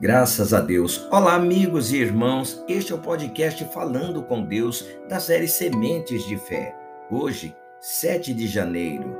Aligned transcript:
Graças 0.00 0.54
a 0.54 0.60
Deus. 0.60 1.08
Olá, 1.10 1.34
amigos 1.34 1.92
e 1.92 1.96
irmãos. 1.96 2.62
Este 2.68 2.92
é 2.92 2.94
o 2.94 3.00
podcast 3.00 3.64
Falando 3.74 4.22
com 4.22 4.44
Deus 4.44 4.86
da 5.08 5.18
série 5.18 5.48
Sementes 5.48 6.24
de 6.24 6.36
Fé. 6.36 6.72
Hoje, 7.10 7.52
7 7.80 8.32
de 8.32 8.46
janeiro. 8.46 9.18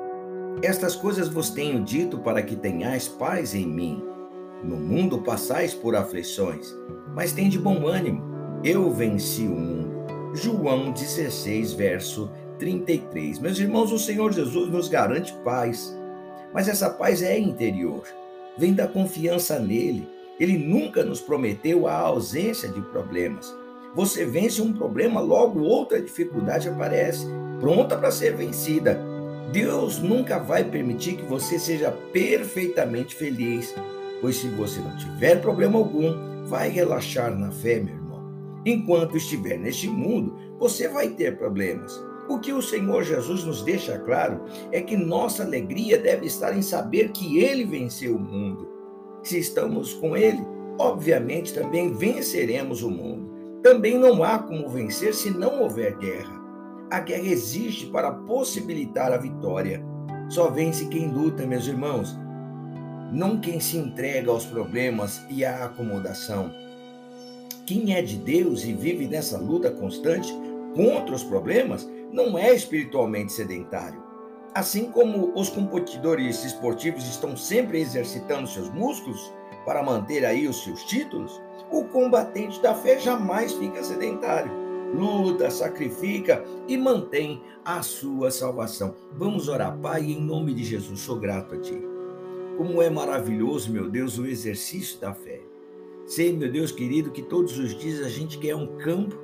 Estas 0.63 0.95
coisas 0.95 1.29
vos 1.29 1.51
tenho 1.51 1.83
dito 1.83 2.19
para 2.19 2.45
que 2.45 2.55
tenhais 2.55 3.09
paz 3.09 3.57
em 3.57 3.67
mim. 3.67 4.01
No 4.63 4.77
mundo 4.77 5.21
passais 5.23 5.75
por 5.75 5.97
aflições, 5.97 6.73
mas 7.13 7.33
tem 7.33 7.49
de 7.49 7.59
bom 7.59 7.89
ânimo. 7.89 8.23
Eu 8.63 8.89
venci 8.93 9.49
o 9.49 9.57
mundo. 9.57 10.07
João 10.33 10.93
16, 10.93 11.73
verso 11.73 12.31
33. 12.61 13.41
Meus 13.41 13.59
irmãos, 13.59 13.91
o 13.91 13.99
Senhor 13.99 14.33
Jesus 14.33 14.71
nos 14.71 14.87
garante 14.87 15.35
paz, 15.43 15.93
mas 16.55 16.69
essa 16.69 16.89
paz 16.89 17.21
é 17.21 17.37
interior. 17.37 18.05
Vem 18.57 18.73
da 18.73 18.87
confiança 18.87 19.59
nele 19.59 20.18
ele 20.39 20.57
nunca 20.57 21.05
nos 21.05 21.21
prometeu 21.21 21.87
a 21.87 21.95
ausência 21.95 22.69
de 22.69 22.81
problemas. 22.81 23.55
Você 23.95 24.25
vence 24.25 24.63
um 24.63 24.73
problema, 24.73 25.21
logo 25.21 25.61
outra 25.61 26.01
dificuldade 26.01 26.69
aparece, 26.69 27.27
pronta 27.59 27.97
para 27.97 28.11
ser 28.11 28.37
vencida. 28.37 29.01
Deus 29.53 29.99
nunca 29.99 30.39
vai 30.39 30.63
permitir 30.63 31.17
que 31.17 31.25
você 31.25 31.59
seja 31.59 31.91
perfeitamente 32.13 33.15
feliz, 33.15 33.75
pois 34.21 34.37
se 34.37 34.49
você 34.49 34.79
não 34.81 34.97
tiver 34.97 35.41
problema 35.41 35.79
algum, 35.79 36.45
vai 36.45 36.69
relaxar 36.69 37.37
na 37.37 37.51
fé, 37.51 37.81
meu 37.81 37.95
irmão. 37.95 38.09
Enquanto 38.65 39.17
estiver 39.17 39.59
neste 39.59 39.89
mundo, 39.89 40.37
você 40.59 40.87
vai 40.87 41.09
ter 41.09 41.37
problemas. 41.37 41.99
O 42.29 42.39
que 42.39 42.53
o 42.53 42.61
Senhor 42.61 43.03
Jesus 43.03 43.43
nos 43.43 43.63
deixa 43.63 43.99
claro 43.99 44.43
é 44.71 44.83
que 44.83 44.97
nossa 44.97 45.43
alegria 45.43 45.97
deve 45.97 46.27
estar 46.27 46.55
em 46.57 46.61
saber 46.61 47.11
que 47.11 47.43
ele 47.43 47.65
venceu 47.65 48.17
o 48.17 48.21
mundo 48.21 48.68
se 49.29 49.39
estamos 49.39 49.93
com 49.95 50.17
Ele, 50.17 50.41
obviamente 50.79 51.53
também 51.53 51.93
venceremos 51.93 52.83
o 52.83 52.91
mundo. 52.91 53.29
Também 53.63 53.99
não 53.99 54.23
há 54.23 54.39
como 54.39 54.69
vencer 54.69 55.13
se 55.15 55.31
não 55.31 55.63
houver 55.63 55.97
guerra. 55.99 56.39
A 56.91 57.01
guerra 57.01 57.27
existe 57.27 57.87
para 57.87 58.11
possibilitar 58.11 59.13
a 59.13 59.19
vitória. 59.19 59.85
Só 60.31 60.51
vence 60.51 60.87
quem 60.87 61.09
luta, 61.09 61.47
meus 61.47 61.67
irmãos. 61.67 62.17
Não 63.13 63.39
quem 63.39 63.61
se 63.61 63.77
entrega 63.77 64.31
aos 64.31 64.47
problemas 64.47 65.23
e 65.29 65.45
à 65.45 65.67
acomodação. 65.67 66.51
Quem 67.67 67.95
é 67.95 68.01
de 68.01 68.17
Deus 68.17 68.65
e 68.65 68.73
vive 68.73 69.07
nessa 69.07 69.37
luta 69.37 69.71
constante 69.71 70.33
contra 70.75 71.15
os 71.15 71.23
problemas 71.23 71.87
não 72.11 72.39
é 72.39 72.55
espiritualmente 72.55 73.33
sedentário. 73.33 74.08
Assim 74.59 74.91
como 74.91 75.31
os 75.37 75.49
competidores 75.49 76.45
esportivos 76.45 77.07
estão 77.07 77.37
sempre 77.37 77.81
exercitando 77.81 78.49
seus 78.49 78.69
músculos 78.69 79.33
para 79.65 79.85
manter 79.85 80.27
aí 80.27 80.49
os 80.49 80.65
seus 80.65 80.83
títulos, 80.83 81.41
o 81.71 81.85
combatente 81.85 82.61
da 82.61 82.75
fé 82.75 82.99
jamais 82.99 83.53
fica 83.53 83.85
sedentário. 83.85 84.51
Luta, 84.93 85.49
sacrifica 85.49 86.45
e 86.67 86.77
mantém 86.77 87.41
a 87.65 87.83
sua 87.83 88.33
salvação. 88.33 88.97
Vamos 89.13 89.47
orar, 89.47 89.79
Pai, 89.79 90.03
em 90.03 90.21
nome 90.21 90.53
de 90.53 90.65
Jesus, 90.65 90.99
sou 90.99 91.21
grato 91.21 91.55
a 91.55 91.59
Ti. 91.59 91.81
Como 92.57 92.83
é 92.83 92.91
maravilhoso, 92.91 93.71
meu 93.71 93.89
Deus, 93.89 94.19
o 94.19 94.27
exercício 94.27 94.99
da 94.99 95.15
fé. 95.15 95.41
Sei, 96.05 96.37
meu 96.37 96.51
Deus 96.51 96.73
querido, 96.73 97.13
que 97.13 97.23
todos 97.23 97.57
os 97.61 97.77
dias 97.79 98.05
a 98.05 98.09
gente 98.09 98.37
quer 98.39 98.57
um 98.57 98.77
campo, 98.79 99.17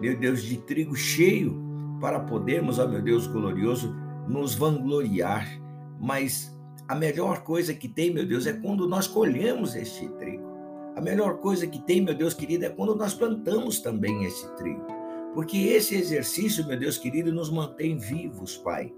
meu 0.00 0.16
Deus, 0.16 0.42
de 0.42 0.56
trigo 0.56 0.96
cheio 0.96 1.54
para 2.00 2.18
podermos, 2.18 2.78
ó 2.78 2.88
meu 2.88 3.02
Deus 3.02 3.26
glorioso, 3.26 3.94
nos 4.30 4.54
vangloriar, 4.54 5.46
mas 6.00 6.56
a 6.86 6.94
melhor 6.94 7.42
coisa 7.42 7.74
que 7.74 7.88
tem, 7.88 8.12
meu 8.12 8.26
Deus, 8.26 8.46
é 8.46 8.52
quando 8.52 8.88
nós 8.88 9.06
colhemos 9.06 9.74
este 9.74 10.08
trigo. 10.10 10.48
A 10.96 11.00
melhor 11.00 11.38
coisa 11.38 11.66
que 11.66 11.80
tem, 11.80 12.00
meu 12.00 12.14
Deus 12.14 12.32
querido, 12.32 12.64
é 12.64 12.68
quando 12.68 12.94
nós 12.94 13.12
plantamos 13.12 13.80
também 13.80 14.24
esse 14.24 14.48
trigo. 14.56 14.86
Porque 15.34 15.56
esse 15.58 15.94
exercício, 15.94 16.66
meu 16.66 16.78
Deus 16.78 16.96
querido, 16.96 17.32
nos 17.32 17.50
mantém 17.50 17.96
vivos, 17.96 18.56
Pai. 18.58 18.92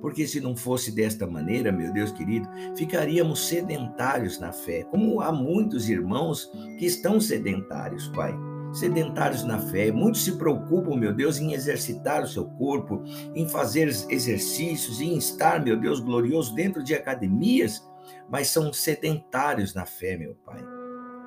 Porque 0.00 0.26
se 0.26 0.40
não 0.40 0.56
fosse 0.56 0.90
desta 0.92 1.26
maneira, 1.26 1.70
meu 1.70 1.92
Deus 1.92 2.10
querido, 2.12 2.48
ficaríamos 2.74 3.46
sedentários 3.48 4.38
na 4.38 4.52
fé, 4.52 4.84
como 4.84 5.20
há 5.20 5.30
muitos 5.30 5.88
irmãos 5.90 6.50
que 6.78 6.86
estão 6.86 7.20
sedentários, 7.20 8.08
Pai 8.08 8.34
sedentários 8.72 9.44
na 9.44 9.58
fé. 9.58 9.90
Muitos 9.90 10.24
se 10.24 10.32
preocupam, 10.32 10.96
meu 10.96 11.12
Deus, 11.12 11.38
em 11.38 11.52
exercitar 11.52 12.22
o 12.22 12.28
seu 12.28 12.44
corpo, 12.44 13.02
em 13.34 13.48
fazer 13.48 13.88
exercícios, 14.08 15.00
em 15.00 15.16
estar, 15.16 15.62
meu 15.62 15.78
Deus 15.78 16.00
glorioso, 16.00 16.54
dentro 16.54 16.82
de 16.82 16.94
academias, 16.94 17.82
mas 18.28 18.48
são 18.48 18.72
sedentários 18.72 19.74
na 19.74 19.84
fé, 19.84 20.16
meu 20.16 20.34
Pai. 20.44 20.64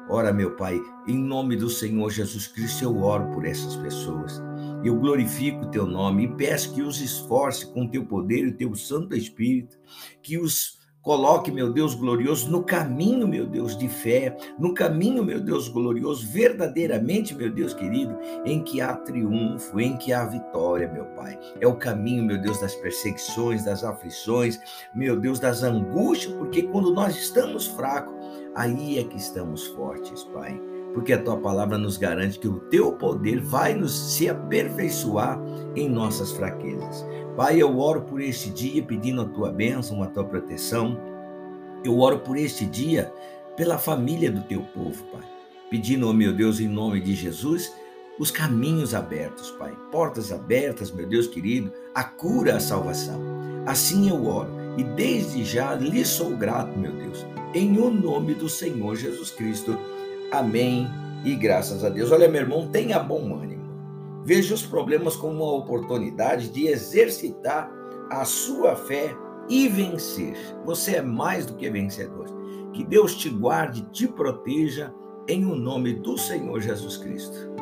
Ora, 0.10 0.34
meu 0.34 0.56
Pai, 0.58 0.82
em 1.08 1.18
nome 1.18 1.56
do 1.56 1.70
Senhor 1.70 2.10
Jesus 2.10 2.48
Cristo, 2.48 2.84
eu 2.84 3.02
oro 3.02 3.32
por 3.32 3.46
essas 3.46 3.76
pessoas. 3.78 4.42
Eu 4.84 4.98
glorifico 5.00 5.64
o 5.64 5.72
teu 5.72 5.86
nome 5.86 6.26
e 6.26 6.36
peço 6.36 6.74
que 6.74 6.82
os 6.82 7.00
esforce 7.00 7.72
com 7.72 7.88
teu 7.88 8.06
poder 8.06 8.46
e 8.46 8.52
teu 8.52 8.76
Santo 8.76 9.16
Espírito, 9.16 9.80
que 10.22 10.38
os 10.38 10.83
Coloque, 11.04 11.52
meu 11.52 11.72
Deus 11.72 11.94
glorioso, 11.94 12.50
no 12.50 12.64
caminho, 12.64 13.28
meu 13.28 13.46
Deus, 13.46 13.78
de 13.78 13.90
fé, 13.90 14.38
no 14.58 14.74
caminho, 14.74 15.22
meu 15.22 15.42
Deus 15.42 15.68
glorioso, 15.68 16.26
verdadeiramente, 16.26 17.36
meu 17.36 17.52
Deus 17.52 17.74
querido, 17.74 18.18
em 18.46 18.64
que 18.64 18.80
há 18.80 18.96
triunfo, 18.96 19.82
em 19.82 19.98
que 19.98 20.14
há 20.14 20.24
vitória, 20.24 20.90
meu 20.90 21.04
Pai. 21.08 21.38
É 21.60 21.68
o 21.68 21.76
caminho, 21.76 22.24
meu 22.24 22.42
Deus, 22.42 22.62
das 22.62 22.74
perseguições, 22.76 23.66
das 23.66 23.84
aflições, 23.84 24.62
meu 24.96 25.20
Deus, 25.20 25.42
das 25.42 25.62
angústias, 25.62 26.34
porque 26.36 26.64
quando 26.64 26.94
nós 26.94 27.18
estamos 27.18 27.68
fracos, 27.68 28.16
aí 28.56 28.98
é 28.98 29.04
que 29.04 29.18
estamos 29.18 29.68
fortes, 29.68 30.24
Pai 30.24 30.73
porque 30.94 31.14
a 31.14 31.22
tua 31.22 31.38
palavra 31.38 31.78
nos 31.78 31.98
garante 31.98 32.40
que 32.40 32.48
o 32.48 32.60
teu 32.60 32.92
poder 32.94 33.40
vai 33.40 33.74
nos 33.74 34.14
se 34.14 34.30
aperfeiçoar 34.30 35.40
em 35.76 35.90
nossas 35.90 36.32
fraquezas. 36.32 37.06
Pai, 37.36 37.62
eu 37.62 37.80
oro 37.80 38.02
por 38.02 38.22
este 38.22 38.50
dia 38.50 38.84
pedindo 38.84 39.22
a 39.22 39.26
tua 39.26 39.52
bênção, 39.52 40.04
a 40.04 40.08
tua 40.08 40.24
proteção. 40.24 41.00
Eu 41.84 42.00
oro 42.00 42.20
por 42.20 42.38
este 42.38 42.66
dia 42.66 43.12
pela 43.58 43.78
família 43.78 44.32
do 44.32 44.42
teu 44.42 44.62
povo, 44.62 45.04
Pai. 45.06 45.24
Pedindo, 45.70 46.08
oh 46.08 46.14
meu 46.14 46.32
Deus, 46.32 46.60
em 46.60 46.68
nome 46.68 47.02
de 47.02 47.16
Jesus, 47.16 47.74
os 48.20 48.30
caminhos 48.30 48.94
abertos, 48.94 49.50
Pai. 49.52 49.76
Portas 49.92 50.32
abertas, 50.32 50.92
meu 50.92 51.08
Deus 51.08 51.26
querido, 51.26 51.74
a 51.96 52.04
cura, 52.04 52.58
a 52.58 52.60
salvação. 52.60 53.20
Assim 53.66 54.10
eu 54.10 54.26
oro 54.28 54.52
e 54.78 54.84
desde 54.84 55.44
já 55.44 55.74
lhe 55.74 56.04
sou 56.06 56.36
grato, 56.36 56.78
meu 56.78 56.92
Deus, 56.92 57.26
em 57.54 57.78
o 57.80 57.90
nome 57.90 58.34
do 58.34 58.50
Senhor 58.50 58.96
Jesus 58.96 59.32
Cristo. 59.32 59.78
Amém 60.34 60.88
e 61.24 61.36
graças 61.36 61.86
a 61.86 61.90
Deus. 61.90 62.12
Olha, 62.12 62.28
meu 62.28 62.42
irmão, 62.42 62.68
tenha 62.68 62.98
bom 62.98 63.38
ânimo. 63.38 63.62
Veja 64.26 64.56
os 64.56 64.66
problemas 64.66 65.16
como 65.16 65.44
uma 65.44 65.54
oportunidade 65.54 66.50
de 66.50 66.66
exercitar 66.66 67.72
a 68.10 68.26
sua 68.26 68.76
fé 68.76 69.16
e 69.48 69.68
vencer. 69.68 70.36
Você 70.66 70.96
é 70.96 71.02
mais 71.04 71.46
do 71.46 71.54
que 71.54 71.70
vencedor. 71.70 72.26
Que 72.74 72.84
Deus 72.84 73.16
te 73.16 73.30
guarde, 73.30 73.84
te 73.92 74.08
proteja, 74.08 74.92
em 75.28 75.46
o 75.46 75.54
nome 75.56 75.94
do 75.94 76.18
Senhor 76.18 76.60
Jesus 76.60 76.98
Cristo. 76.98 77.54